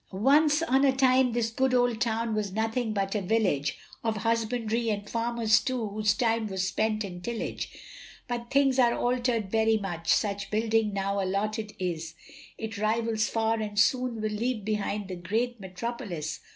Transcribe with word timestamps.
Once 0.11 0.63
on 0.63 0.83
a 0.83 0.91
time 0.91 1.31
this 1.31 1.51
good 1.51 1.75
old 1.75 2.01
town 2.01 2.33
was 2.33 2.53
nothing 2.53 2.91
but 2.91 3.13
a 3.13 3.21
village, 3.21 3.77
Of 4.03 4.17
husbandry, 4.17 4.89
and 4.89 5.07
farmers 5.07 5.59
too, 5.59 5.89
whose 5.89 6.15
time 6.15 6.47
was 6.47 6.67
spent 6.67 7.03
in 7.03 7.21
tillage; 7.21 7.69
But 8.27 8.49
things 8.49 8.79
are 8.79 8.95
altered 8.97 9.51
very 9.51 9.77
much, 9.77 10.11
such 10.11 10.49
building 10.49 10.91
now 10.91 11.21
allotted 11.21 11.73
is, 11.77 12.15
It 12.57 12.79
rivals 12.79 13.29
far 13.29 13.59
and 13.59 13.77
soon 13.77 14.21
will 14.21 14.31
leave 14.31 14.65
behind 14.65 15.07
the 15.07 15.15
great 15.17 15.59
Metropolis. 15.59 16.39